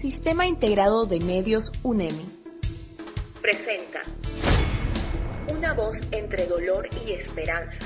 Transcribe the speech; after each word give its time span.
Sistema 0.00 0.46
Integrado 0.46 1.04
de 1.04 1.20
Medios 1.20 1.72
UNEMI. 1.82 2.24
Presenta 3.42 4.00
Una 5.52 5.74
voz 5.74 5.98
entre 6.10 6.46
dolor 6.46 6.88
y 7.06 7.12
esperanza. 7.12 7.80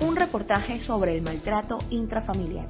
Un 0.00 0.16
reportaje 0.16 0.78
sobre 0.78 1.14
el 1.14 1.22
maltrato 1.22 1.78
intrafamiliar. 1.88 2.68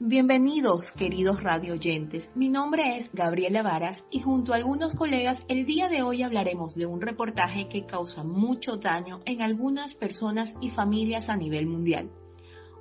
Bienvenidos, 0.00 0.90
queridos 0.90 1.44
radioyentes. 1.44 2.30
Mi 2.34 2.48
nombre 2.48 2.96
es 2.96 3.10
Gabriela 3.12 3.62
Varas 3.62 4.02
y 4.10 4.18
junto 4.18 4.52
a 4.52 4.56
algunos 4.56 4.96
colegas 4.96 5.44
el 5.46 5.64
día 5.64 5.86
de 5.86 6.02
hoy 6.02 6.24
hablaremos 6.24 6.74
de 6.74 6.86
un 6.86 7.00
reportaje 7.00 7.68
que 7.68 7.86
causa 7.86 8.24
mucho 8.24 8.78
daño 8.78 9.20
en 9.26 9.42
algunas 9.42 9.94
personas 9.94 10.56
y 10.60 10.70
familias 10.70 11.28
a 11.28 11.36
nivel 11.36 11.68
mundial 11.68 12.10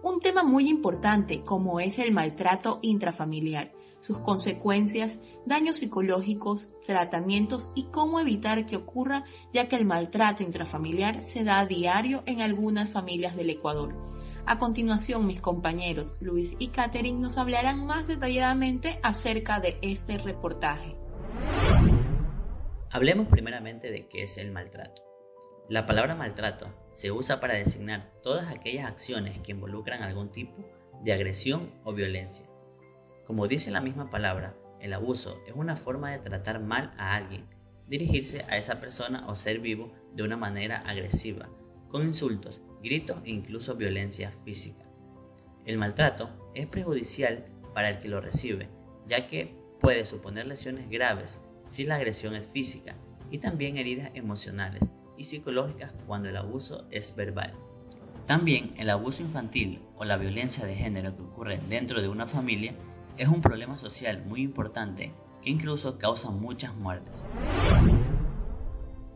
un 0.05 0.19
tema 0.19 0.43
muy 0.43 0.69
importante 0.69 1.43
como 1.43 1.79
es 1.79 1.97
el 1.97 2.11
maltrato 2.11 2.77
intrafamiliar, 2.83 3.71
sus 3.99 4.19
consecuencias, 4.19 5.19
daños 5.47 5.77
psicológicos, 5.77 6.69
tratamientos 6.85 7.71
y 7.73 7.85
cómo 7.85 8.19
evitar 8.19 8.67
que 8.67 8.75
ocurra 8.75 9.23
ya 9.51 9.67
que 9.67 9.77
el 9.77 9.85
maltrato 9.85 10.43
intrafamiliar 10.43 11.23
se 11.23 11.43
da 11.43 11.59
a 11.59 11.65
diario 11.65 12.21
en 12.27 12.41
algunas 12.41 12.91
familias 12.91 13.35
del 13.35 13.49
Ecuador. 13.49 13.95
A 14.45 14.59
continuación, 14.59 15.25
mis 15.25 15.41
compañeros 15.41 16.15
Luis 16.19 16.55
y 16.59 16.67
Catherine 16.67 17.19
nos 17.19 17.39
hablarán 17.39 17.83
más 17.87 18.05
detalladamente 18.05 18.99
acerca 19.01 19.59
de 19.59 19.79
este 19.81 20.19
reportaje. 20.19 20.95
Hablemos 22.91 23.27
primeramente 23.29 23.89
de 23.89 24.07
qué 24.07 24.21
es 24.21 24.37
el 24.37 24.51
maltrato. 24.51 25.14
La 25.67 25.87
palabra 25.87 26.13
maltrato 26.13 26.67
se 26.93 27.11
usa 27.11 27.39
para 27.39 27.55
designar 27.55 28.11
todas 28.21 28.51
aquellas 28.51 28.85
acciones 28.85 29.39
que 29.39 29.51
involucran 29.51 30.03
algún 30.03 30.31
tipo 30.31 30.63
de 31.03 31.11
agresión 31.11 31.71
o 31.83 31.91
violencia. 31.91 32.45
Como 33.25 33.47
dice 33.47 33.71
la 33.71 33.81
misma 33.81 34.11
palabra, 34.11 34.55
el 34.79 34.93
abuso 34.93 35.41
es 35.47 35.55
una 35.55 35.75
forma 35.75 36.11
de 36.11 36.19
tratar 36.19 36.59
mal 36.59 36.93
a 36.99 37.15
alguien, 37.15 37.47
dirigirse 37.87 38.45
a 38.47 38.57
esa 38.57 38.79
persona 38.79 39.27
o 39.27 39.35
ser 39.35 39.57
vivo 39.57 39.91
de 40.13 40.21
una 40.21 40.37
manera 40.37 40.83
agresiva, 40.85 41.49
con 41.89 42.03
insultos, 42.03 42.61
gritos 42.83 43.17
e 43.23 43.31
incluso 43.31 43.73
violencia 43.73 44.31
física. 44.43 44.85
El 45.65 45.79
maltrato 45.79 46.29
es 46.53 46.67
prejudicial 46.67 47.43
para 47.73 47.89
el 47.89 47.97
que 47.97 48.07
lo 48.09 48.21
recibe, 48.21 48.69
ya 49.07 49.25
que 49.25 49.57
puede 49.79 50.05
suponer 50.05 50.45
lesiones 50.45 50.87
graves 50.91 51.41
si 51.67 51.85
la 51.85 51.95
agresión 51.95 52.35
es 52.35 52.45
física 52.45 52.95
y 53.31 53.39
también 53.39 53.77
heridas 53.77 54.11
emocionales 54.13 54.91
y 55.17 55.25
psicológicas 55.25 55.93
cuando 56.07 56.29
el 56.29 56.37
abuso 56.37 56.85
es 56.91 57.15
verbal. 57.15 57.53
También 58.25 58.73
el 58.77 58.89
abuso 58.89 59.21
infantil 59.21 59.81
o 59.97 60.05
la 60.05 60.17
violencia 60.17 60.65
de 60.65 60.75
género 60.75 61.15
que 61.15 61.23
ocurre 61.23 61.59
dentro 61.69 62.01
de 62.01 62.07
una 62.07 62.27
familia 62.27 62.73
es 63.17 63.27
un 63.27 63.41
problema 63.41 63.77
social 63.77 64.23
muy 64.25 64.41
importante 64.41 65.13
que 65.41 65.49
incluso 65.51 65.97
causa 65.97 66.31
muchas 66.31 66.75
muertes. 66.75 67.23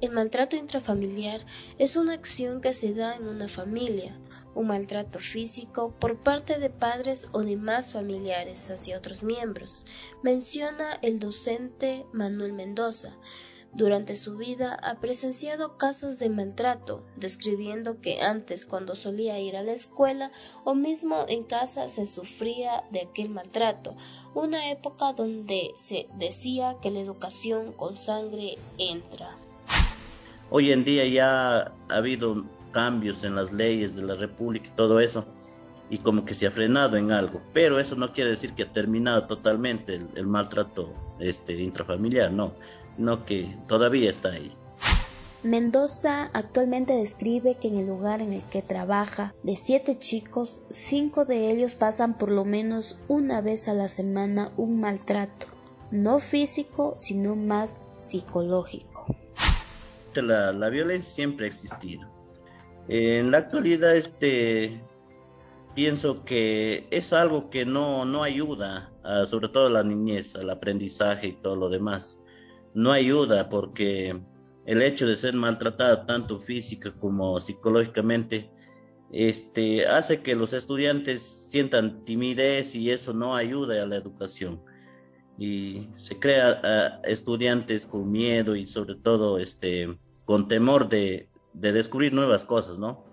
El 0.02 0.12
maltrato 0.12 0.56
intrafamiliar 0.56 1.42
es 1.78 1.98
una 1.98 2.14
acción 2.14 2.62
que 2.62 2.72
se 2.72 2.94
da 2.94 3.16
en 3.16 3.28
una 3.28 3.50
familia, 3.50 4.18
un 4.56 4.68
maltrato 4.68 5.20
físico 5.20 5.94
por 6.00 6.18
parte 6.20 6.58
de 6.58 6.70
padres 6.70 7.28
o 7.34 7.42
demás 7.42 7.92
familiares 7.92 8.70
hacia 8.70 8.98
otros 8.98 9.24
miembros, 9.24 9.84
menciona 10.24 10.94
el 11.02 11.20
docente 11.20 12.06
Manuel 12.14 12.54
Mendoza, 12.54 13.18
durante 13.74 14.16
su 14.16 14.36
vida 14.36 14.74
ha 14.74 15.00
presenciado 15.00 15.78
casos 15.78 16.20
de 16.20 16.30
maltrato, 16.30 17.04
describiendo 17.16 18.02
que 18.02 18.22
antes 18.22 18.66
cuando 18.66 18.96
solía 18.96 19.40
ir 19.40 19.56
a 19.56 19.64
la 19.64 19.72
escuela 19.72 20.32
o 20.64 20.74
mismo 20.74 21.26
en 21.28 21.44
casa 21.44 21.88
se 21.88 22.06
sufría 22.06 22.84
de 22.92 23.02
aquel 23.02 23.30
maltrato, 23.30 23.96
una 24.34 24.72
época 24.72 25.14
donde 25.14 25.72
se 25.76 26.08
decía 26.18 26.78
que 26.82 26.92
la 26.92 27.00
educación 27.00 27.72
con 27.74 27.98
sangre 27.98 28.58
entra. 28.78 29.30
Hoy 30.50 30.72
en 30.72 30.84
día 30.84 31.06
ya 31.06 31.60
ha 31.60 31.74
habido 31.90 32.46
cambios 32.72 33.24
en 33.24 33.36
las 33.36 33.52
leyes 33.52 33.96
de 33.96 34.02
la 34.02 34.16
República 34.16 34.68
y 34.68 34.76
todo 34.76 35.00
eso, 35.00 35.26
y 35.92 36.00
como 36.00 36.26
que 36.26 36.36
se 36.36 36.48
ha 36.48 36.52
frenado 36.52 36.98
en 36.98 37.12
algo, 37.12 37.42
pero 37.54 37.80
eso 37.80 37.96
no 37.96 38.14
quiere 38.14 38.32
decir 38.32 38.54
que 38.54 38.64
ha 38.64 38.74
terminado 38.74 39.26
totalmente 39.26 39.96
el, 39.96 40.08
el 40.16 40.28
maltrato 40.28 40.94
este, 41.20 41.54
intrafamiliar, 41.54 42.32
no 42.32 42.54
no 43.00 43.26
que 43.26 43.58
todavía 43.68 44.10
está 44.10 44.34
ahí. 44.34 44.54
Mendoza 45.42 46.30
actualmente 46.34 46.94
describe 46.94 47.56
que 47.56 47.70
en 47.70 47.78
el 47.78 47.88
lugar 47.88 48.22
en 48.22 48.34
el 48.34 48.44
que 48.44 48.62
trabaja, 48.62 49.34
de 49.42 49.56
siete 49.56 49.98
chicos, 49.98 50.62
cinco 50.70 51.24
de 51.24 51.50
ellos 51.50 51.76
pasan 51.76 52.18
por 52.18 52.30
lo 52.30 52.44
menos 52.44 52.98
una 53.08 53.40
vez 53.40 53.70
a 53.70 53.74
la 53.74 53.88
semana 53.88 54.52
un 54.58 54.82
maltrato, 54.82 55.48
no 55.92 56.20
físico, 56.20 56.96
sino 56.98 57.38
más 57.38 57.78
psicológico. 57.96 59.16
La, 60.14 60.52
la 60.52 60.70
violencia 60.70 61.10
siempre 61.10 61.46
ha 61.46 61.50
existido. 61.50 62.06
En 62.90 63.32
la 63.32 63.38
actualidad, 63.38 63.96
este, 63.96 64.84
pienso 65.74 66.26
que 66.26 66.86
es 66.92 67.14
algo 67.14 67.50
que 67.50 67.66
no, 67.66 68.04
no 68.04 68.24
ayuda, 68.24 68.92
sobre 69.28 69.48
todo 69.48 69.68
a 69.68 69.70
la 69.70 69.84
niñez, 69.84 70.36
al 70.36 70.50
aprendizaje 70.50 71.28
y 71.28 71.34
todo 71.34 71.56
lo 71.56 71.70
demás 71.70 72.19
no 72.74 72.92
ayuda 72.92 73.50
porque 73.50 74.20
el 74.66 74.82
hecho 74.82 75.08
de 75.08 75.16
ser 75.16 75.34
maltratado 75.34 76.06
tanto 76.06 76.40
física 76.40 76.92
como 76.92 77.40
psicológicamente 77.40 78.52
este 79.12 79.88
hace 79.88 80.22
que 80.22 80.36
los 80.36 80.54
estudiantes 80.54 81.48
sientan 81.50 82.06
timidez 82.06 82.76
y 82.76 82.92
eso 82.92 83.14
no 83.14 83.36
ayuda 83.36 83.82
a 83.82 83.88
la 83.88 83.96
educación 83.96 84.62
y 85.38 85.90
se 85.96 86.20
crea 86.20 87.02
estudiantes 87.04 87.86
con 87.86 88.12
miedo 88.12 88.56
y 88.56 88.68
sobre 88.68 88.96
todo 88.96 89.40
este 89.40 89.98
con 90.26 90.48
temor 90.48 90.90
de, 90.90 91.30
de 91.54 91.72
descubrir 91.72 92.14
nuevas 92.14 92.46
cosas, 92.46 92.78
¿no? 92.78 93.04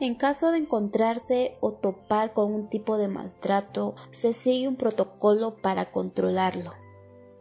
En 0.00 0.14
caso 0.14 0.50
de 0.50 0.58
encontrarse 0.58 1.52
o 1.60 1.72
topar 1.72 2.32
con 2.32 2.52
un 2.52 2.68
tipo 2.68 2.96
de 2.96 3.08
maltrato, 3.08 3.94
se 4.10 4.32
sigue 4.32 4.66
un 4.66 4.76
protocolo 4.76 5.56
para 5.56 5.90
controlarlo 5.90 6.72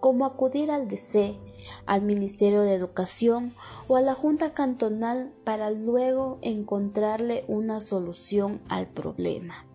como 0.04 0.26
acudir 0.26 0.70
al 0.70 0.90
DC, 0.90 1.38
al 1.86 2.02
Ministerio 2.02 2.64
de 2.64 2.74
Educación 2.74 3.56
o 3.88 3.96
a 3.96 4.02
la 4.02 4.14
Junta 4.14 4.52
Cantonal 4.54 5.32
para 5.46 5.72
luego 5.72 6.40
encontrarle 6.42 7.46
una 7.48 7.80
solución 7.80 8.60
al 8.68 8.90
problema. 8.90 9.66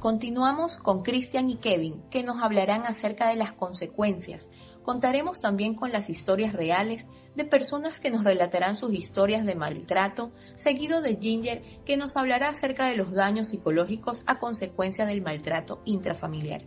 Continuamos 0.00 0.74
con 0.74 1.04
Cristian 1.04 1.48
y 1.48 1.54
Kevin, 1.54 2.02
que 2.10 2.24
nos 2.24 2.42
hablarán 2.42 2.82
acerca 2.84 3.28
de 3.28 3.36
las 3.36 3.52
consecuencias. 3.52 4.50
Contaremos 4.82 5.40
también 5.40 5.76
con 5.76 5.92
las 5.92 6.10
historias 6.10 6.52
reales 6.52 7.06
de 7.36 7.44
personas 7.44 8.00
que 8.00 8.10
nos 8.10 8.24
relatarán 8.24 8.74
sus 8.74 8.92
historias 8.92 9.46
de 9.46 9.54
maltrato, 9.54 10.32
seguido 10.56 11.00
de 11.00 11.16
Ginger, 11.20 11.62
que 11.84 11.96
nos 11.96 12.16
hablará 12.16 12.48
acerca 12.48 12.86
de 12.86 12.96
los 12.96 13.12
daños 13.12 13.50
psicológicos 13.50 14.20
a 14.26 14.40
consecuencia 14.40 15.06
del 15.06 15.22
maltrato 15.22 15.80
intrafamiliar. 15.84 16.64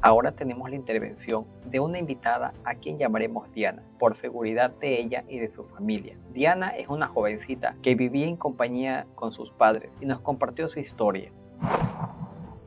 Ahora 0.00 0.30
tenemos 0.30 0.70
la 0.70 0.76
intervención 0.76 1.44
de 1.66 1.80
una 1.80 1.98
invitada 1.98 2.52
a 2.64 2.76
quien 2.76 2.98
llamaremos 2.98 3.52
Diana, 3.52 3.82
por 3.98 4.16
seguridad 4.16 4.70
de 4.70 5.00
ella 5.00 5.24
y 5.28 5.40
de 5.40 5.50
su 5.50 5.64
familia. 5.64 6.16
Diana 6.32 6.68
es 6.68 6.88
una 6.88 7.08
jovencita 7.08 7.74
que 7.82 7.96
vivía 7.96 8.28
en 8.28 8.36
compañía 8.36 9.08
con 9.16 9.32
sus 9.32 9.50
padres 9.50 9.90
y 10.00 10.06
nos 10.06 10.20
compartió 10.20 10.68
su 10.68 10.78
historia. 10.78 11.32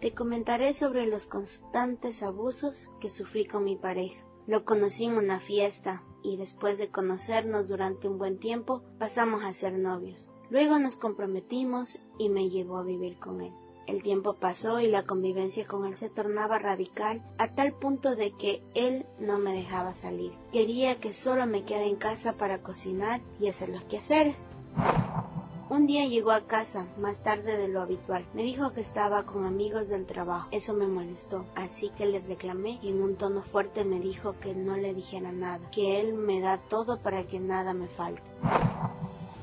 Te 0.01 0.13
comentaré 0.13 0.73
sobre 0.73 1.07
los 1.07 1.27
constantes 1.27 2.21
abusos 2.21 2.89
que 2.99 3.09
sufrí 3.09 3.45
con 3.45 3.63
mi 3.63 3.77
pareja. 3.77 4.19
Lo 4.45 4.65
conocí 4.65 5.05
en 5.05 5.15
una 5.15 5.39
fiesta 5.39 6.03
y 6.23 6.35
después 6.35 6.79
de 6.79 6.89
conocernos 6.89 7.69
durante 7.69 8.09
un 8.09 8.17
buen 8.17 8.39
tiempo 8.39 8.83
pasamos 8.99 9.45
a 9.45 9.53
ser 9.53 9.77
novios. 9.77 10.29
Luego 10.49 10.79
nos 10.79 10.97
comprometimos 10.97 11.97
y 12.17 12.27
me 12.27 12.49
llevó 12.49 12.77
a 12.77 12.83
vivir 12.83 13.17
con 13.19 13.39
él. 13.39 13.53
El 13.87 14.03
tiempo 14.03 14.33
pasó 14.33 14.79
y 14.79 14.87
la 14.87 15.03
convivencia 15.03 15.65
con 15.65 15.85
él 15.85 15.95
se 15.95 16.09
tornaba 16.09 16.59
radical 16.59 17.21
a 17.37 17.49
tal 17.49 17.73
punto 17.73 18.15
de 18.15 18.31
que 18.31 18.61
él 18.73 19.05
no 19.19 19.37
me 19.37 19.53
dejaba 19.53 19.93
salir. 19.93 20.31
Quería 20.51 20.99
que 20.99 21.13
solo 21.13 21.45
me 21.45 21.63
quede 21.63 21.87
en 21.87 21.95
casa 21.95 22.33
para 22.33 22.61
cocinar 22.61 23.21
y 23.39 23.47
hacer 23.47 23.69
los 23.69 23.83
quehaceres. 23.83 24.35
Un 25.71 25.87
día 25.87 26.05
llegó 26.05 26.31
a 26.31 26.47
casa, 26.47 26.87
más 26.97 27.23
tarde 27.23 27.55
de 27.57 27.69
lo 27.69 27.81
habitual. 27.81 28.25
Me 28.33 28.43
dijo 28.43 28.73
que 28.73 28.81
estaba 28.81 29.23
con 29.23 29.45
amigos 29.45 29.87
del 29.87 30.05
trabajo. 30.05 30.49
Eso 30.51 30.73
me 30.73 30.85
molestó, 30.85 31.45
así 31.55 31.91
que 31.97 32.05
le 32.05 32.19
reclamé 32.19 32.77
y 32.81 32.89
en 32.89 33.01
un 33.01 33.15
tono 33.15 33.41
fuerte 33.41 33.85
me 33.85 34.01
dijo 34.01 34.35
que 34.41 34.53
no 34.53 34.75
le 34.75 34.93
dijera 34.93 35.31
nada, 35.31 35.71
que 35.71 36.01
él 36.01 36.13
me 36.13 36.41
da 36.41 36.57
todo 36.57 36.99
para 36.99 37.23
que 37.23 37.39
nada 37.39 37.73
me 37.73 37.87
falte. 37.87 38.21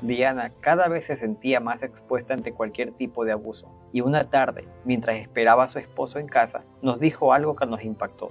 Diana 0.01 0.51
cada 0.61 0.87
vez 0.87 1.05
se 1.07 1.17
sentía 1.17 1.59
más 1.59 1.83
expuesta 1.83 2.33
ante 2.33 2.53
cualquier 2.53 2.93
tipo 2.93 3.25
de 3.25 3.33
abuso, 3.33 3.67
y 3.91 4.01
una 4.01 4.29
tarde, 4.29 4.65
mientras 4.85 5.17
esperaba 5.17 5.65
a 5.65 5.67
su 5.67 5.79
esposo 5.79 6.19
en 6.19 6.27
casa, 6.27 6.63
nos 6.81 6.99
dijo 6.99 7.33
algo 7.33 7.55
que 7.55 7.65
nos 7.65 7.83
impactó. 7.83 8.29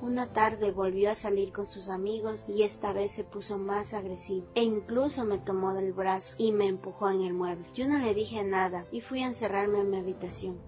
Una 0.00 0.26
tarde 0.26 0.70
volvió 0.70 1.10
a 1.10 1.14
salir 1.14 1.50
con 1.50 1.66
sus 1.66 1.88
amigos 1.88 2.44
y 2.46 2.62
esta 2.62 2.92
vez 2.92 3.12
se 3.12 3.24
puso 3.24 3.56
más 3.56 3.94
agresivo 3.94 4.46
e 4.54 4.62
incluso 4.62 5.24
me 5.24 5.38
tomó 5.38 5.72
del 5.72 5.94
brazo 5.94 6.34
y 6.36 6.52
me 6.52 6.66
empujó 6.66 7.10
en 7.10 7.22
el 7.22 7.32
mueble. 7.32 7.66
Yo 7.72 7.88
no 7.88 7.98
le 7.98 8.12
dije 8.12 8.44
nada 8.44 8.84
y 8.92 9.00
fui 9.00 9.22
a 9.22 9.26
encerrarme 9.26 9.80
en 9.80 9.90
mi 9.90 9.98
habitación. 9.98 10.58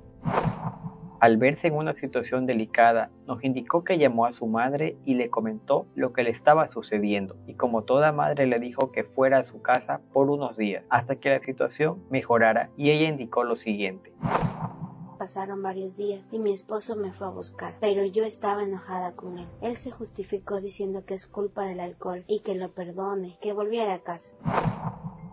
Al 1.26 1.38
verse 1.38 1.67
en 1.67 1.75
una 1.75 1.93
situación 1.93 2.46
delicada, 2.46 3.11
nos 3.26 3.43
indicó 3.43 3.82
que 3.82 3.99
llamó 3.99 4.26
a 4.26 4.32
su 4.32 4.46
madre 4.46 4.96
y 5.05 5.14
le 5.14 5.28
comentó 5.28 5.88
lo 5.96 6.12
que 6.12 6.23
le 6.23 6.31
estaba 6.31 6.69
sucediendo, 6.69 7.34
y 7.49 7.55
como 7.55 7.82
toda 7.82 8.12
madre 8.12 8.46
le 8.46 8.61
dijo 8.61 8.93
que 8.93 9.02
fuera 9.02 9.38
a 9.38 9.44
su 9.44 9.61
casa 9.61 10.00
por 10.12 10.31
unos 10.31 10.56
días, 10.56 10.84
hasta 10.88 11.17
que 11.17 11.31
la 11.31 11.40
situación 11.40 12.00
mejorara, 12.11 12.70
y 12.76 12.90
ella 12.90 13.08
indicó 13.08 13.43
lo 13.43 13.56
siguiente. 13.56 14.12
Pasaron 15.19 15.64
varios 15.64 15.96
días 15.96 16.28
y 16.31 16.38
mi 16.38 16.52
esposo 16.52 16.94
me 16.94 17.12
fue 17.12 17.26
a 17.26 17.31
buscar, 17.31 17.75
pero 17.81 18.05
yo 18.05 18.25
estaba 18.25 18.62
enojada 18.62 19.17
con 19.17 19.38
él. 19.38 19.49
Él 19.62 19.75
se 19.75 19.90
justificó 19.90 20.61
diciendo 20.61 21.05
que 21.05 21.14
es 21.14 21.26
culpa 21.26 21.64
del 21.64 21.81
alcohol 21.81 22.22
y 22.29 22.43
que 22.43 22.55
lo 22.55 22.70
perdone, 22.70 23.37
que 23.40 23.52
volviera 23.52 23.94
a 23.94 24.02
casa. 24.05 24.37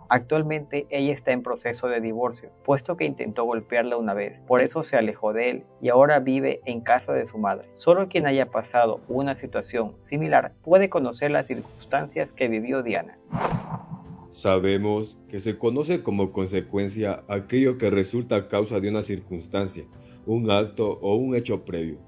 Actualmente 0.10 0.86
ella 0.90 1.14
está 1.14 1.32
en 1.32 1.44
proceso 1.44 1.88
de 1.88 2.02
divorcio, 2.02 2.50
puesto 2.64 2.98
que 2.98 3.06
intentó 3.06 3.44
golpearla 3.46 3.98
una 3.98 4.14
vez, 4.14 4.40
por 4.48 4.62
eso 4.62 4.84
se 4.84 4.98
alejó 4.98 5.34
de 5.34 5.50
él 5.50 5.64
y 5.82 5.90
ahora 5.90 6.20
vive 6.20 6.62
en 6.66 6.82
casa 6.82 7.14
de 7.14 7.28
su 7.28 7.38
madre. 7.38 7.68
Solo 7.76 8.08
quien 8.10 8.26
haya 8.26 8.48
pasado 8.48 9.00
una 9.08 9.36
situación 9.36 9.96
similar 10.04 10.54
puede 10.64 10.90
conocer 10.90 11.32
las 11.32 11.48
circunstancias 11.48 12.30
que 12.36 12.48
vivió 12.48 12.84
Diana. 12.84 13.18
Sabemos 14.30 15.20
que 15.30 15.40
se 15.40 15.58
conoce 15.58 16.02
como 16.02 16.32
consecuencia 16.32 17.24
aquello 17.28 17.78
que 17.78 17.90
resulta 17.90 18.48
causa 18.48 18.80
de 18.80 18.90
una 18.90 19.04
circunstancia, 19.04 19.86
un 20.26 20.50
acto 20.50 21.00
o 21.02 21.16
un 21.16 21.36
hecho 21.36 21.64
previo. 21.66 22.00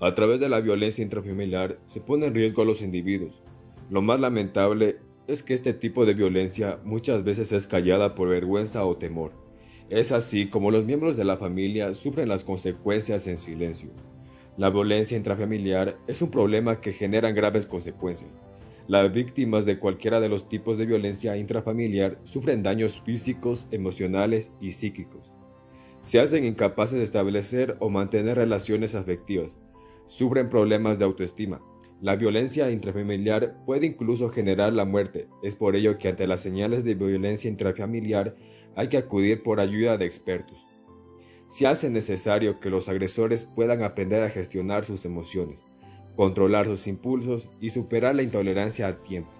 A 0.00 0.14
través 0.14 0.40
de 0.40 0.48
la 0.48 0.60
violencia 0.60 1.02
intrafamiliar 1.02 1.78
se 1.86 2.00
pone 2.00 2.26
en 2.26 2.34
riesgo 2.34 2.62
a 2.62 2.64
los 2.64 2.82
individuos. 2.82 3.42
Lo 3.90 4.00
más 4.00 4.18
lamentable 4.20 4.98
es 5.28 5.42
que 5.42 5.52
este 5.52 5.74
tipo 5.74 6.06
de 6.06 6.14
violencia 6.14 6.80
muchas 6.84 7.22
veces 7.22 7.52
es 7.52 7.66
callada 7.66 8.14
por 8.14 8.30
vergüenza 8.30 8.86
o 8.86 8.96
temor. 8.96 9.32
Es 9.90 10.10
así 10.10 10.48
como 10.48 10.70
los 10.70 10.86
miembros 10.86 11.18
de 11.18 11.24
la 11.24 11.36
familia 11.36 11.92
sufren 11.92 12.30
las 12.30 12.44
consecuencias 12.44 13.26
en 13.26 13.36
silencio. 13.36 13.90
La 14.56 14.70
violencia 14.70 15.18
intrafamiliar 15.18 15.98
es 16.06 16.22
un 16.22 16.30
problema 16.30 16.80
que 16.80 16.94
genera 16.94 17.30
graves 17.30 17.66
consecuencias. 17.66 18.38
Las 18.86 19.12
víctimas 19.12 19.66
de 19.66 19.78
cualquiera 19.78 20.18
de 20.18 20.30
los 20.30 20.48
tipos 20.48 20.78
de 20.78 20.86
violencia 20.86 21.36
intrafamiliar 21.36 22.18
sufren 22.24 22.62
daños 22.62 23.02
físicos, 23.02 23.68
emocionales 23.70 24.50
y 24.62 24.72
psíquicos. 24.72 25.30
Se 26.00 26.20
hacen 26.20 26.46
incapaces 26.46 26.96
de 26.96 27.04
establecer 27.04 27.76
o 27.80 27.90
mantener 27.90 28.38
relaciones 28.38 28.94
afectivas. 28.94 29.58
Sufren 30.06 30.48
problemas 30.48 30.98
de 30.98 31.04
autoestima, 31.04 31.60
la 32.00 32.14
violencia 32.14 32.70
intrafamiliar 32.70 33.56
puede 33.66 33.86
incluso 33.86 34.28
generar 34.28 34.72
la 34.72 34.84
muerte. 34.84 35.26
Es 35.42 35.56
por 35.56 35.74
ello 35.74 35.98
que 35.98 36.08
ante 36.08 36.28
las 36.28 36.40
señales 36.40 36.84
de 36.84 36.94
violencia 36.94 37.50
intrafamiliar 37.50 38.36
hay 38.76 38.88
que 38.88 38.98
acudir 38.98 39.42
por 39.42 39.58
ayuda 39.58 39.96
de 39.98 40.04
expertos. 40.04 40.58
Se 41.48 41.66
hace 41.66 41.90
necesario 41.90 42.60
que 42.60 42.70
los 42.70 42.88
agresores 42.88 43.44
puedan 43.44 43.82
aprender 43.82 44.22
a 44.22 44.30
gestionar 44.30 44.84
sus 44.84 45.04
emociones, 45.06 45.64
controlar 46.14 46.66
sus 46.66 46.86
impulsos 46.86 47.48
y 47.60 47.70
superar 47.70 48.14
la 48.14 48.22
intolerancia 48.22 48.86
a 48.86 49.02
tiempo. 49.02 49.30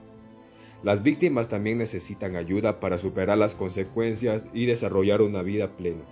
Las 0.82 1.05
víctimas 1.05 1.49
también 1.49 1.78
necesitan 1.78 2.34
ayuda 2.34 2.81
para 2.81 2.99
superar 2.99 3.38
las 3.38 3.55
consecuencias 3.55 4.44
y 4.52 4.66
desarrollar 4.66 5.22
una 5.22 5.43
vida 5.43 5.76
plena, 5.76 6.02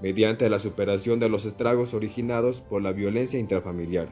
mediante 0.00 0.48
la 0.48 0.60
superación 0.60 1.20
de 1.20 1.28
los 1.28 1.44
estragos 1.44 1.92
originados 1.92 2.62
por 2.62 2.80
la 2.80 2.92
violencia 2.92 3.38
intrafamiliar. 3.38 4.08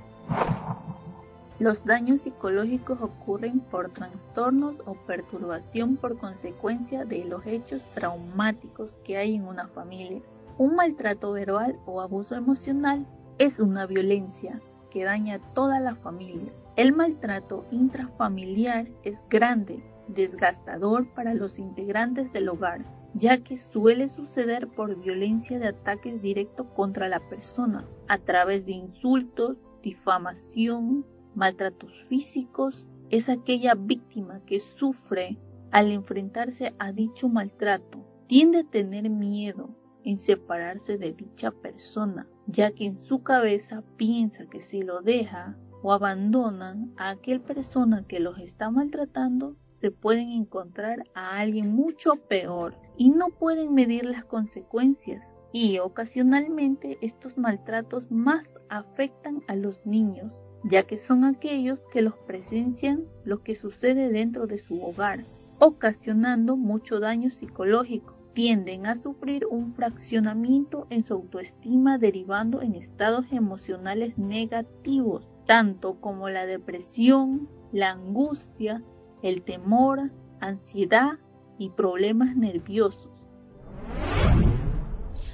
Los 1.59 1.85
daños 1.85 2.21
psicológicos 2.21 3.01
ocurren 3.01 3.59
por 3.59 3.91
trastornos 3.91 4.81
o 4.87 4.95
perturbación 4.95 5.97
por 5.97 6.17
consecuencia 6.17 7.05
de 7.05 7.25
los 7.25 7.45
hechos 7.47 7.85
traumáticos 7.95 8.97
que 9.03 9.17
hay 9.17 9.35
en 9.35 9.45
una 9.45 9.67
familia. 9.67 10.23
Un 10.57 10.77
maltrato 10.77 11.33
verbal 11.33 11.77
o 11.85 12.01
abuso 12.01 12.37
emocional 12.37 13.07
es 13.39 13.59
una 13.59 13.87
violencia 13.87 14.61
que 14.89 15.03
daña 15.03 15.35
a 15.37 15.55
toda 15.55 15.81
la 15.81 15.97
familia. 15.97 16.53
El 16.77 16.93
maltrato 16.93 17.67
intrafamiliar 17.73 18.87
es 19.03 19.27
grande, 19.29 19.83
desgastador 20.07 21.13
para 21.13 21.35
los 21.35 21.59
integrantes 21.59 22.33
del 22.33 22.49
hogar, 22.51 22.85
ya 23.15 23.39
que 23.39 23.59
suele 23.59 24.09
suceder 24.09 24.69
por 24.69 24.95
violencia 24.95 25.59
de 25.59 25.69
ataques 25.69 26.23
directos 26.23 26.69
contra 26.77 27.09
la 27.09 27.19
persona, 27.29 27.85
a 28.07 28.19
través 28.19 28.65
de 28.65 28.73
insultos, 28.73 29.57
difamación, 29.83 31.05
maltratos 31.39 32.05
físicos 32.05 32.89
es 33.11 33.29
aquella 33.29 33.75
víctima 33.75 34.43
que 34.45 34.59
sufre 34.59 35.39
al 35.71 35.93
enfrentarse 35.93 36.75
a 36.79 36.93
dicho 36.93 37.29
maltrato. 37.29 38.01
Tiende 38.27 38.59
a 38.59 38.65
tener 38.65 39.09
miedo 39.09 39.71
en 40.05 40.19
separarse 40.19 40.99
de 40.99 41.13
dicha 41.13 41.53
persona, 41.53 42.27
ya 42.47 42.73
que 42.73 42.87
en 42.87 42.99
su 43.07 43.23
cabeza 43.23 43.85
piensa 43.97 44.47
que 44.47 44.61
si 44.61 44.83
lo 44.83 45.01
deja 45.01 45.57
o 45.83 45.93
abandonan 45.93 46.93
a 46.97 47.11
aquel 47.11 47.41
persona 47.41 48.05
que 48.09 48.19
los 48.19 48.39
está 48.41 48.71
maltratando, 48.71 49.57
se 49.81 49.93
pueden 49.93 50.31
encontrar 50.31 51.05
a 51.15 51.39
alguien 51.39 51.73
mucho 51.73 52.17
peor 52.17 52.75
y 52.97 53.11
no 53.11 53.29
pueden 53.29 53.75
medir 53.75 54.05
las 54.05 54.25
consecuencias. 54.25 55.25
Y 55.53 55.79
ocasionalmente 55.79 56.99
estos 57.01 57.39
maltratos 57.39 58.11
más 58.11 58.55
afectan 58.69 59.43
a 59.47 59.55
los 59.55 59.87
niños, 59.87 60.45
ya 60.65 60.85
que 60.85 60.99
son 60.99 61.25
aquellos 61.25 61.81
que 61.89 62.03
los 62.03 62.15
presencian 62.27 63.05
lo 63.25 63.43
que 63.43 63.55
sucede 63.55 64.11
dentro 64.11 64.47
de 64.47 64.59
su 64.59 64.83
hogar, 64.83 65.25
ocasionando 65.59 66.57
mucho 66.57 67.01
daño 67.01 67.31
psicológico. 67.31 68.15
Tienden 68.35 68.87
a 68.87 68.95
sufrir 68.95 69.47
un 69.47 69.75
fraccionamiento 69.75 70.87
en 70.91 71.03
su 71.03 71.15
autoestima 71.15 71.99
derivando 71.99 72.63
en 72.63 72.77
estados 72.77 73.27
emocionales 73.33 74.17
negativos, 74.17 75.27
tanto 75.47 76.01
como 76.01 76.29
la 76.29 76.47
depresión, 76.47 77.49
la 77.73 77.91
angustia, 77.91 78.85
el 79.23 79.43
temor, 79.43 80.13
ansiedad 80.41 81.19
y 81.59 81.71
problemas 81.71 82.37
nerviosos. 82.37 83.11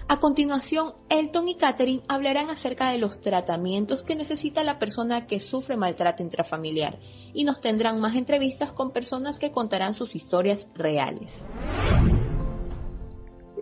A 0.07 0.19
continuación, 0.19 0.93
Elton 1.09 1.49
y 1.49 1.55
Catherine 1.57 2.03
hablarán 2.09 2.51
acerca 2.51 2.91
de 2.91 2.99
los 2.99 3.23
tratamientos 3.23 4.03
que 4.03 4.15
necesita 4.15 4.63
la 4.63 4.79
persona 4.79 5.27
que 5.27 5.41
sufre 5.41 5.79
maltrato 5.79 6.23
intrafamiliar 6.23 6.99
y 7.33 7.45
nos 7.45 7.63
tendrán 7.63 8.01
más 8.01 8.15
entrevistas 8.15 8.71
con 8.71 8.93
personas 8.93 9.39
que 9.39 9.51
contarán 9.51 9.95
sus 9.95 10.15
historias 10.15 10.67
reales. 10.75 11.33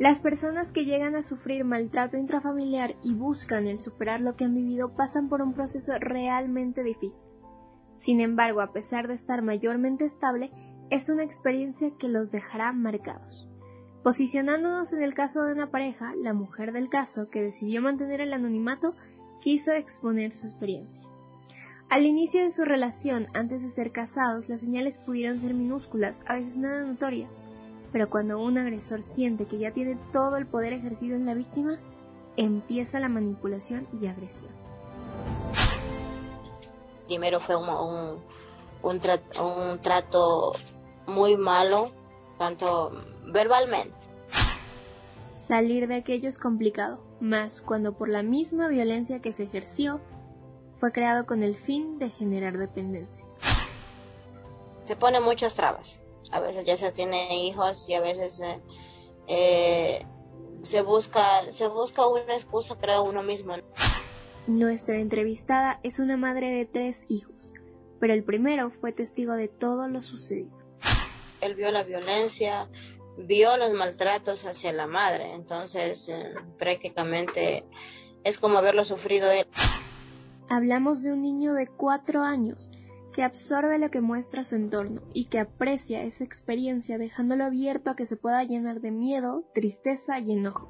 Las 0.00 0.18
personas 0.18 0.72
que 0.72 0.84
llegan 0.84 1.14
a 1.14 1.22
sufrir 1.22 1.64
maltrato 1.64 2.16
intrafamiliar 2.16 2.96
y 3.04 3.14
buscan 3.14 3.68
el 3.68 3.78
superar 3.80 4.20
lo 4.20 4.34
que 4.34 4.44
han 4.44 4.54
vivido 4.56 4.96
pasan 4.96 5.28
por 5.28 5.42
un 5.42 5.54
proceso 5.54 5.92
realmente 6.00 6.82
difícil. 6.82 7.24
Sin 7.98 8.20
embargo, 8.20 8.62
a 8.62 8.72
pesar 8.72 9.06
de 9.06 9.14
estar 9.14 9.42
mayormente 9.42 10.04
estable, 10.04 10.50
es 10.90 11.08
una 11.08 11.22
experiencia 11.22 11.92
que 11.96 12.08
los 12.08 12.32
dejará 12.32 12.72
marcados. 12.72 13.48
Posicionándonos 14.02 14.92
en 14.92 15.02
el 15.02 15.14
caso 15.14 15.44
de 15.44 15.52
una 15.52 15.70
pareja, 15.70 16.12
la 16.16 16.32
mujer 16.32 16.72
del 16.72 16.88
caso, 16.88 17.30
que 17.30 17.40
decidió 17.40 17.80
mantener 17.80 18.20
el 18.20 18.32
anonimato, 18.32 18.94
quiso 19.40 19.70
exponer 19.70 20.32
su 20.32 20.46
experiencia. 20.46 21.04
Al 21.88 22.04
inicio 22.04 22.42
de 22.42 22.50
su 22.50 22.64
relación, 22.64 23.28
antes 23.32 23.62
de 23.62 23.68
ser 23.68 23.92
casados, 23.92 24.48
las 24.48 24.60
señales 24.60 24.98
pudieron 24.98 25.38
ser 25.38 25.54
minúsculas, 25.54 26.20
a 26.26 26.34
veces 26.34 26.56
nada 26.56 26.82
notorias, 26.82 27.44
pero 27.92 28.10
cuando 28.10 28.40
un 28.40 28.58
agresor 28.58 29.04
siente 29.04 29.46
que 29.46 29.58
ya 29.58 29.72
tiene 29.72 29.96
todo 30.12 30.36
el 30.36 30.46
poder 30.46 30.72
ejercido 30.72 31.14
en 31.14 31.26
la 31.26 31.34
víctima, 31.34 31.78
empieza 32.36 32.98
la 32.98 33.08
manipulación 33.08 33.86
y 34.00 34.06
agresión. 34.08 34.50
Primero 37.06 37.38
fue 37.38 37.54
un, 37.56 38.18
un 38.82 38.98
trato 39.80 40.54
muy 41.06 41.36
malo, 41.36 41.92
tanto 42.38 43.11
verbalmente. 43.24 43.96
Salir 45.34 45.88
de 45.88 45.96
aquello 45.96 46.28
es 46.28 46.38
complicado, 46.38 47.02
más 47.20 47.62
cuando 47.62 47.96
por 47.96 48.08
la 48.08 48.22
misma 48.22 48.68
violencia 48.68 49.20
que 49.20 49.32
se 49.32 49.44
ejerció 49.44 50.00
fue 50.76 50.92
creado 50.92 51.26
con 51.26 51.42
el 51.42 51.56
fin 51.56 51.98
de 51.98 52.10
generar 52.10 52.58
dependencia. 52.58 53.26
Se 54.84 54.96
pone 54.96 55.20
muchas 55.20 55.54
trabas. 55.54 56.00
A 56.30 56.40
veces 56.40 56.64
ya 56.64 56.76
se 56.76 56.92
tiene 56.92 57.44
hijos 57.44 57.88
y 57.88 57.94
a 57.94 58.00
veces 58.00 58.40
eh, 58.40 58.62
eh, 59.28 60.06
se 60.62 60.82
busca 60.82 61.22
se 61.50 61.68
busca 61.68 62.06
una 62.06 62.34
excusa 62.34 62.78
creo 62.78 63.02
uno 63.04 63.22
mismo. 63.22 63.54
Nuestra 64.46 64.98
entrevistada 64.98 65.78
es 65.82 65.98
una 65.98 66.16
madre 66.16 66.50
de 66.50 66.66
tres 66.66 67.04
hijos, 67.08 67.52
pero 68.00 68.12
el 68.14 68.24
primero 68.24 68.70
fue 68.70 68.92
testigo 68.92 69.34
de 69.34 69.48
todo 69.48 69.86
lo 69.86 70.02
sucedido. 70.02 70.56
Él 71.40 71.54
vio 71.54 71.70
la 71.70 71.82
violencia, 71.82 72.68
vio 73.16 73.56
los 73.56 73.72
maltratos 73.72 74.44
hacia 74.44 74.72
la 74.72 74.86
madre, 74.86 75.34
entonces 75.34 76.08
eh, 76.08 76.34
prácticamente 76.58 77.64
es 78.24 78.38
como 78.38 78.58
haberlo 78.58 78.84
sufrido 78.84 79.30
él. 79.30 79.46
Hablamos 80.48 81.02
de 81.02 81.12
un 81.12 81.22
niño 81.22 81.54
de 81.54 81.66
cuatro 81.66 82.22
años 82.22 82.70
que 83.12 83.22
absorbe 83.22 83.78
lo 83.78 83.90
que 83.90 84.00
muestra 84.00 84.44
su 84.44 84.54
entorno 84.54 85.02
y 85.12 85.26
que 85.26 85.38
aprecia 85.38 86.02
esa 86.02 86.24
experiencia 86.24 86.98
dejándolo 86.98 87.44
abierto 87.44 87.90
a 87.90 87.96
que 87.96 88.06
se 88.06 88.16
pueda 88.16 88.42
llenar 88.44 88.80
de 88.80 88.90
miedo, 88.90 89.44
tristeza 89.54 90.18
y 90.18 90.32
enojo, 90.32 90.68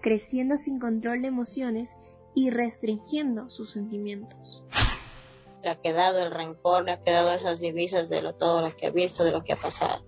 creciendo 0.00 0.58
sin 0.58 0.78
control 0.78 1.22
de 1.22 1.28
emociones 1.28 1.90
y 2.34 2.50
restringiendo 2.50 3.50
sus 3.50 3.72
sentimientos. 3.72 4.62
Le 5.62 5.70
ha 5.70 5.78
quedado 5.78 6.24
el 6.24 6.32
rencor, 6.32 6.84
le 6.84 6.92
ha 6.92 7.00
quedado 7.00 7.32
esas 7.32 7.60
divisas 7.60 8.08
de 8.08 8.22
lo, 8.22 8.34
todo 8.34 8.62
lo 8.62 8.70
que 8.72 8.86
ha 8.86 8.90
visto, 8.90 9.24
de 9.24 9.32
lo 9.32 9.44
que 9.44 9.52
ha 9.52 9.56
pasado. 9.56 10.04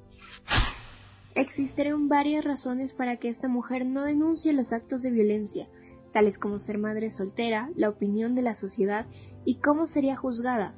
Existen 1.35 2.09
varias 2.09 2.45
razones 2.45 2.93
para 2.93 3.17
que 3.17 3.29
esta 3.29 3.49
mujer 3.49 3.85
no 3.85 4.05
denuncie 4.05 4.53
los 4.53 4.73
actos 4.73 5.03
de 5.03 5.11
violencia, 5.11 5.69
tales 6.13 6.39
como 6.39 6.61
ser 6.61 6.79
madre 6.79 7.11
soltera, 7.11 7.71
la 7.75 7.89
opinión 7.89 8.37
de 8.37 8.43
la 8.43 8.55
sociedad 8.55 9.07
y 9.45 9.57
cómo 9.57 9.89
sería 9.89 10.17
juzgada. 10.17 10.77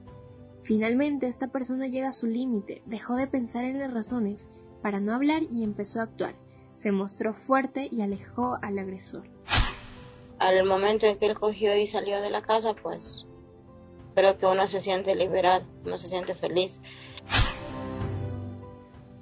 Finalmente, 0.63 1.27
esta 1.27 1.49
persona 1.49 1.89
llega 1.89 2.09
a 2.09 2.15
su 2.15 2.27
límite, 2.27 2.83
dejó 2.87 3.17
de 3.17 3.27
pensar 3.27 3.65
en 3.65 3.79
las 3.79 3.93
razones 3.93 4.49
para 4.81 4.99
no 4.99 5.15
hablar 5.15 5.43
y 5.43 5.63
empezó 5.63 6.01
a 6.01 6.05
actuar. 6.05 6.35
Se 6.75 6.91
mostró 6.91 7.35
fuerte 7.35 7.89
y 7.93 8.01
alejó 8.01 8.59
al 8.63 8.79
agresor. 8.79 9.25
Al 10.39 10.65
momento 10.67 11.07
en 11.07 11.19
que 11.19 11.27
él 11.27 11.39
cogió 11.39 11.77
y 11.77 11.87
salió 11.87 12.21
de 12.23 12.31
la 12.31 12.41
casa, 12.41 12.75
pues 12.75 13.27
creo 14.15 14.39
que 14.39 14.47
uno 14.47 14.67
se 14.67 14.81
siente 14.81 15.15
liberado, 15.15 15.67
uno 15.85 15.99
se 15.99 16.09
siente 16.09 16.35
feliz. 16.35 16.81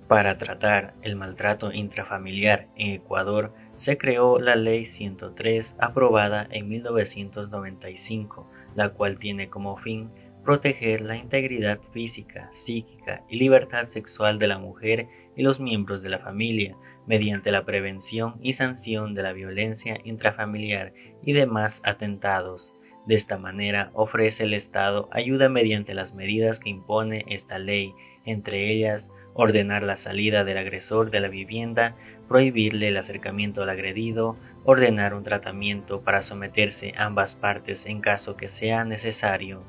Para 0.08 0.37
tratar 0.37 0.94
el 1.02 1.16
maltrato 1.16 1.73
intrafamiliar 1.73 2.66
en 2.76 2.92
Ecuador, 2.92 3.52
se 3.78 3.96
creó 3.96 4.38
la 4.38 4.54
Ley 4.54 4.87
103 4.87 5.75
aprobada 5.78 6.46
en 6.50 6.68
1995, 6.68 8.50
la 8.76 8.90
cual 8.90 9.18
tiene 9.18 9.49
como 9.49 9.76
fin 9.78 10.11
proteger 10.44 11.00
la 11.00 11.16
integridad 11.16 11.80
física, 11.92 12.50
psíquica 12.52 13.23
y 13.30 13.38
libertad 13.38 13.88
sexual 13.88 14.38
de 14.38 14.46
la 14.46 14.58
mujer 14.58 15.08
y 15.37 15.42
los 15.42 15.58
miembros 15.58 16.02
de 16.02 16.11
la 16.11 16.18
familia 16.18 16.76
mediante 17.06 17.50
la 17.50 17.64
prevención 17.64 18.34
y 18.42 18.52
sanción 18.52 19.14
de 19.14 19.23
la 19.23 19.32
violencia 19.32 19.99
intrafamiliar 20.04 20.92
y 21.23 21.32
demás 21.32 21.80
atentados. 21.84 22.73
De 23.06 23.14
esta 23.14 23.38
manera 23.38 23.90
ofrece 23.94 24.44
el 24.44 24.54
Estado 24.54 25.08
ayuda 25.12 25.49
mediante 25.49 25.94
las 25.94 26.14
medidas 26.14 26.61
que 26.61 26.70
impone 26.70 27.25
esta 27.28 27.58
ley, 27.58 27.94
entre 28.25 28.70
ellas 28.70 29.11
ordenar 29.34 29.82
la 29.82 29.96
salida 29.96 30.44
del 30.44 30.58
agresor 30.58 31.10
de 31.10 31.20
la 31.20 31.28
vivienda, 31.28 31.94
prohibirle 32.28 32.88
el 32.88 32.96
acercamiento 32.96 33.62
al 33.62 33.70
agredido, 33.70 34.36
ordenar 34.64 35.12
un 35.14 35.24
tratamiento 35.24 36.00
para 36.00 36.22
someterse 36.22 36.94
ambas 36.96 37.34
partes 37.34 37.84
en 37.86 38.00
caso 38.00 38.36
que 38.36 38.48
sea 38.48 38.84
necesario. 38.84 39.62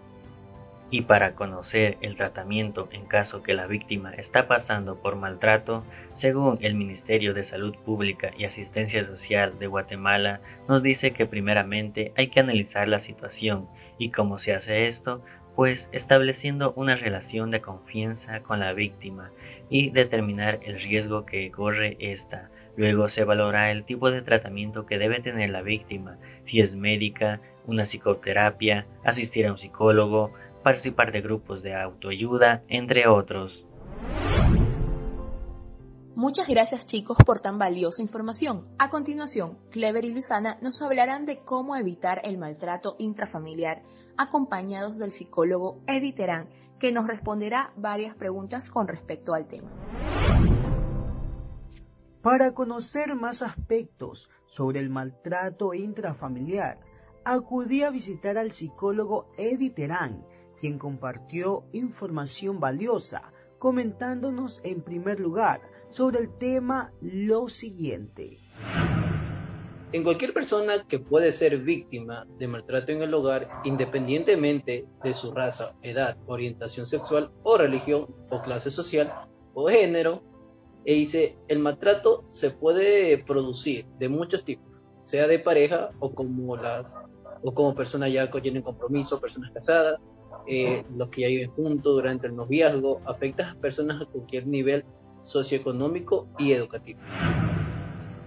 Y 0.91 1.01
para 1.01 1.33
conocer 1.33 1.97
el 2.01 2.15
tratamiento 2.15 2.87
en 2.91 3.05
caso 3.05 3.41
que 3.41 3.55
la 3.55 3.65
víctima 3.65 4.13
está 4.13 4.47
pasando 4.47 4.95
por 4.95 5.15
maltrato, 5.15 5.83
según 6.17 6.59
el 6.61 6.75
Ministerio 6.75 7.33
de 7.33 7.43
Salud 7.43 7.75
Pública 7.83 8.31
y 8.37 8.45
Asistencia 8.45 9.03
Social 9.03 9.57
de 9.57 9.67
Guatemala, 9.67 10.39
nos 10.69 10.83
dice 10.83 11.11
que 11.11 11.25
primeramente 11.25 12.13
hay 12.15 12.27
que 12.27 12.39
analizar 12.39 12.87
la 12.87 12.99
situación 12.99 13.67
y 13.97 14.11
cómo 14.11 14.37
se 14.37 14.53
hace 14.53 14.87
esto, 14.87 15.21
pues 15.55 15.89
estableciendo 15.91 16.73
una 16.75 16.95
relación 16.95 17.51
de 17.51 17.61
confianza 17.61 18.41
con 18.41 18.59
la 18.59 18.73
víctima 18.73 19.31
y 19.69 19.89
determinar 19.89 20.59
el 20.63 20.81
riesgo 20.81 21.25
que 21.25 21.49
corre 21.51 21.97
esta. 21.99 22.49
Luego 22.77 23.09
se 23.09 23.23
valora 23.23 23.71
el 23.71 23.85
tipo 23.85 24.11
de 24.11 24.21
tratamiento 24.21 24.85
que 24.85 24.97
debe 24.97 25.21
tener 25.21 25.49
la 25.49 25.61
víctima, 25.61 26.17
si 26.45 26.59
es 26.59 26.75
médica, 26.75 27.39
una 27.65 27.83
psicoterapia, 27.83 28.85
asistir 29.03 29.47
a 29.47 29.53
un 29.53 29.57
psicólogo, 29.57 30.33
participar 30.61 31.11
de 31.11 31.21
grupos 31.21 31.63
de 31.63 31.73
autoayuda, 31.73 32.63
entre 32.67 33.07
otros. 33.07 33.64
Muchas 36.15 36.47
gracias 36.47 36.87
chicos 36.87 37.17
por 37.25 37.41
tan 37.41 37.59
valiosa 37.59 38.01
información. 38.01 38.63
A 38.79 38.89
continuación, 38.89 39.57
Clever 39.69 40.05
y 40.05 40.13
Luisana 40.13 40.57
nos 40.61 40.81
hablarán 40.81 41.25
de 41.25 41.39
cómo 41.39 41.75
evitar 41.75 42.21
el 42.23 42.37
maltrato 42.37 42.95
intrafamiliar, 42.99 43.83
acompañados 44.15 44.97
del 44.97 45.11
psicólogo 45.11 45.81
Eddie 45.87 46.13
Terán, 46.13 46.47
que 46.79 46.93
nos 46.93 47.05
responderá 47.05 47.73
varias 47.75 48.15
preguntas 48.15 48.69
con 48.69 48.87
respecto 48.87 49.33
al 49.33 49.45
tema. 49.49 49.69
Para 52.21 52.53
conocer 52.53 53.13
más 53.15 53.41
aspectos 53.41 54.29
sobre 54.45 54.79
el 54.79 54.89
maltrato 54.89 55.73
intrafamiliar, 55.73 56.79
acudí 57.25 57.83
a 57.83 57.89
visitar 57.89 58.37
al 58.37 58.53
psicólogo 58.53 59.27
Eddie 59.37 59.71
Terán, 59.71 60.25
quien 60.57 60.79
compartió 60.79 61.65
información 61.73 62.61
valiosa, 62.61 63.33
comentándonos 63.59 64.61
en 64.63 64.81
primer 64.81 65.19
lugar 65.19 65.74
sobre 65.95 66.19
el 66.19 66.29
tema 66.37 66.91
lo 67.01 67.47
siguiente. 67.47 68.37
En 69.93 70.03
cualquier 70.03 70.33
persona 70.33 70.85
que 70.89 70.99
puede 70.99 71.31
ser 71.31 71.59
víctima 71.59 72.27
de 72.37 72.49
maltrato 72.49 72.91
en 72.91 73.01
el 73.01 73.13
hogar, 73.13 73.47
independientemente 73.63 74.85
de 75.03 75.13
su 75.13 75.31
raza, 75.31 75.77
edad, 75.83 76.17
orientación 76.25 76.85
sexual 76.85 77.31
o 77.43 77.57
religión 77.57 78.13
o 78.29 78.41
clase 78.41 78.71
social 78.71 79.13
o 79.53 79.69
género, 79.69 80.21
e 80.83 80.95
dice, 80.95 81.37
el 81.47 81.59
maltrato 81.59 82.25
se 82.29 82.51
puede 82.51 83.23
producir 83.23 83.85
de 83.97 84.09
muchos 84.09 84.43
tipos, 84.43 84.67
sea 85.05 85.27
de 85.27 85.39
pareja 85.39 85.91
o 85.99 86.13
como 86.13 86.57
las 86.57 86.93
o 87.41 87.53
como 87.53 87.73
personas 87.73 88.11
ya 88.11 88.29
que 88.29 88.41
tienen 88.41 88.63
compromiso, 88.63 89.21
personas 89.21 89.51
casadas, 89.51 89.99
eh, 90.47 90.83
los 90.97 91.09
que 91.09 91.21
ya 91.21 91.27
viven 91.27 91.51
juntos 91.51 91.95
durante 91.95 92.27
el 92.27 92.35
noviazgo, 92.35 93.01
afecta 93.05 93.51
a 93.51 93.55
personas 93.55 94.01
a 94.01 94.05
cualquier 94.05 94.45
nivel 94.45 94.83
socioeconómico 95.25 96.27
y 96.37 96.53
educativo. 96.53 96.99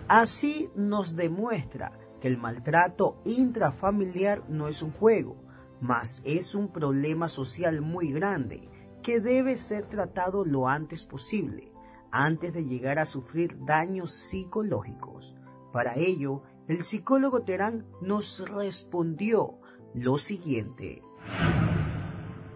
Así 0.09 0.69
nos 0.75 1.17
demuestra 1.17 1.93
que 2.21 2.29
el 2.29 2.37
maltrato 2.37 3.21
intrafamiliar 3.25 4.43
no 4.49 4.69
es 4.69 4.83
un 4.83 4.91
juego, 4.91 5.37
mas 5.81 6.21
es 6.25 6.55
un 6.55 6.73
problema 6.73 7.29
social 7.29 7.81
muy 7.81 8.13
grande 8.13 8.69
que 9.03 9.21
debe 9.21 9.57
ser 9.57 9.87
tratado 9.89 10.45
lo 10.45 10.67
antes 10.67 11.07
posible, 11.07 11.71
antes 12.11 12.53
de 12.53 12.65
llegar 12.65 12.99
a 12.99 13.05
sufrir 13.05 13.65
daños 13.65 14.13
psicológicos. 14.13 15.37
Para 15.73 15.97
ello, 15.97 16.43
el 16.67 16.83
psicólogo 16.83 17.43
Terán 17.43 17.87
nos 18.01 18.41
respondió 18.41 19.61
lo 19.95 20.19
siguiente. 20.19 21.03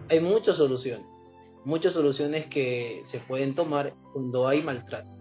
Hay 0.09 0.19
muchas 0.19 0.57
soluciones 0.57 1.12
muchas 1.65 1.93
soluciones 1.93 2.47
que 2.47 3.01
se 3.03 3.19
pueden 3.19 3.55
tomar 3.55 3.93
cuando 4.11 4.47
hay 4.47 4.61
maltrato. 4.61 5.15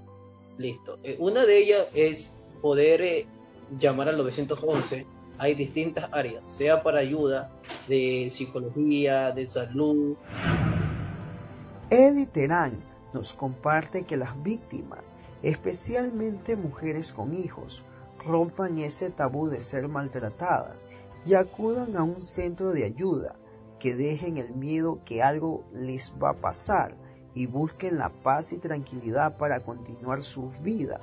Listo. 0.58 0.98
Eh, 1.02 1.16
una 1.18 1.44
de 1.46 1.58
ellas 1.58 1.86
es 1.94 2.34
poder 2.60 3.00
eh, 3.02 3.26
llamar 3.78 4.08
al 4.08 4.16
911. 4.18 5.06
Hay 5.38 5.54
distintas 5.54 6.08
áreas, 6.12 6.46
sea 6.46 6.82
para 6.82 7.00
ayuda 7.00 7.50
de 7.88 8.28
psicología, 8.28 9.32
de 9.32 9.48
salud. 9.48 10.16
Eddie 11.90 12.26
Terán 12.26 12.78
nos 13.12 13.34
comparte 13.34 14.04
que 14.04 14.16
las 14.16 14.40
víctimas, 14.42 15.16
especialmente 15.42 16.54
mujeres 16.54 17.12
con 17.12 17.34
hijos, 17.34 17.82
rompan 18.24 18.78
ese 18.78 19.10
tabú 19.10 19.48
de 19.48 19.60
ser 19.60 19.88
maltratadas 19.88 20.88
y 21.26 21.34
acudan 21.34 21.96
a 21.96 22.02
un 22.02 22.22
centro 22.22 22.72
de 22.72 22.84
ayuda 22.84 23.34
que 23.82 23.96
dejen 23.96 24.38
el 24.38 24.54
miedo 24.54 25.00
que 25.04 25.22
algo 25.22 25.64
les 25.74 26.14
va 26.22 26.30
a 26.30 26.40
pasar 26.40 26.94
y 27.34 27.46
busquen 27.46 27.98
la 27.98 28.10
paz 28.10 28.52
y 28.52 28.58
tranquilidad 28.58 29.36
para 29.38 29.64
continuar 29.64 30.22
sus 30.22 30.52
vidas, 30.62 31.00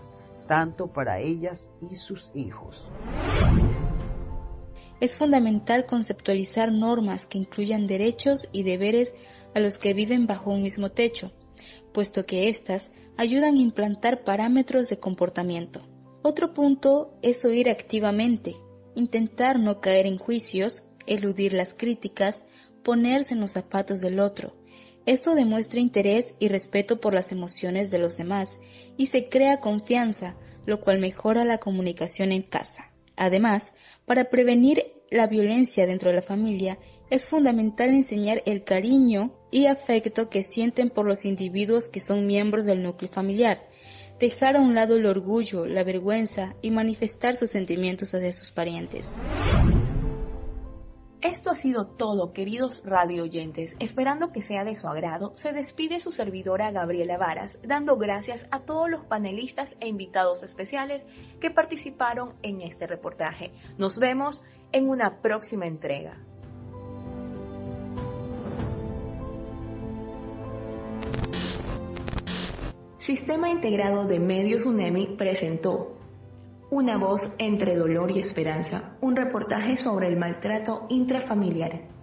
tanto 0.47 0.87
para 0.87 1.19
ellas 1.19 1.69
y 1.81 1.95
sus 1.95 2.31
hijos. 2.33 2.89
Es 5.01 5.17
fundamental 5.17 5.85
conceptualizar 5.85 6.71
normas 6.71 7.25
que 7.25 7.37
incluyan 7.37 7.85
derechos 7.85 8.47
y 8.53 8.63
deberes 8.63 9.13
a 9.53 9.59
los 9.59 9.77
que 9.77 9.93
viven 9.93 10.25
bajo 10.25 10.51
un 10.51 10.63
mismo 10.63 10.89
techo, 10.89 11.33
puesto 11.93 12.25
que 12.25 12.47
éstas 12.47 12.91
ayudan 13.17 13.55
a 13.55 13.61
implantar 13.61 14.23
parámetros 14.23 14.87
de 14.87 14.99
comportamiento. 14.99 15.81
Otro 16.21 16.53
punto 16.53 17.13
es 17.23 17.43
oír 17.43 17.69
activamente, 17.69 18.55
intentar 18.95 19.59
no 19.59 19.81
caer 19.81 20.05
en 20.05 20.17
juicios, 20.17 20.85
eludir 21.07 21.51
las 21.51 21.73
críticas, 21.73 22.45
ponerse 22.89 23.35
en 23.35 23.39
los 23.39 23.51
zapatos 23.51 24.01
del 24.01 24.19
otro. 24.19 24.55
Esto 25.05 25.35
demuestra 25.35 25.79
interés 25.79 26.33
y 26.39 26.47
respeto 26.47 26.99
por 26.99 27.13
las 27.13 27.31
emociones 27.31 27.91
de 27.91 27.99
los 27.99 28.17
demás 28.17 28.59
y 28.97 29.05
se 29.05 29.29
crea 29.29 29.59
confianza, 29.59 30.35
lo 30.65 30.81
cual 30.81 30.97
mejora 30.97 31.43
la 31.43 31.59
comunicación 31.59 32.31
en 32.31 32.41
casa. 32.41 32.89
Además, 33.15 33.73
para 34.07 34.23
prevenir 34.23 34.91
la 35.11 35.27
violencia 35.27 35.85
dentro 35.85 36.09
de 36.09 36.15
la 36.15 36.23
familia, 36.23 36.79
es 37.11 37.27
fundamental 37.27 37.89
enseñar 37.89 38.41
el 38.47 38.63
cariño 38.63 39.29
y 39.51 39.67
afecto 39.67 40.27
que 40.27 40.41
sienten 40.41 40.89
por 40.89 41.05
los 41.05 41.25
individuos 41.25 41.89
que 41.89 41.99
son 41.99 42.25
miembros 42.25 42.65
del 42.65 42.81
núcleo 42.81 43.11
familiar, 43.11 43.61
dejar 44.19 44.55
a 44.55 44.61
un 44.61 44.73
lado 44.73 44.95
el 44.95 45.05
orgullo, 45.05 45.67
la 45.67 45.83
vergüenza 45.83 46.55
y 46.63 46.71
manifestar 46.71 47.37
sus 47.37 47.51
sentimientos 47.51 48.15
hacia 48.15 48.33
sus 48.33 48.49
parientes. 48.49 49.13
Esto 51.21 51.49
ha 51.49 51.55
sido 51.55 51.85
todo, 51.85 52.31
queridos 52.31 52.81
radio 52.85 53.23
oyentes. 53.23 53.75
Esperando 53.79 54.31
que 54.31 54.41
sea 54.41 54.63
de 54.63 54.75
su 54.75 54.87
agrado, 54.87 55.33
se 55.35 55.51
despide 55.51 55.99
su 55.99 56.11
servidora 56.11 56.71
Gabriela 56.71 57.17
Varas, 57.17 57.59
dando 57.61 57.97
gracias 57.97 58.47
a 58.51 58.61
todos 58.61 58.89
los 58.89 59.03
panelistas 59.03 59.75
e 59.81 59.87
invitados 59.87 60.43
especiales 60.43 61.05
que 61.41 61.51
participaron 61.51 62.35
en 62.41 62.61
este 62.61 62.87
reportaje. 62.87 63.51
Nos 63.77 63.99
vemos 63.99 64.43
en 64.71 64.87
una 64.87 65.21
próxima 65.21 65.67
entrega. 65.67 66.23
Sistema 72.97 73.49
Integrado 73.49 74.05
de 74.05 74.19
Medios 74.19 74.63
UNEMI 74.63 75.17
presentó 75.17 75.98
Una 76.71 76.97
voz 76.97 77.33
entre 77.39 77.75
dolor 77.75 78.11
y 78.11 78.19
esperanza, 78.19 78.95
un 79.01 79.15
reportaje 79.15 79.75
sobre 79.75 80.07
el 80.07 80.17
maltrato 80.17 80.85
intrafamiliar 80.89 81.98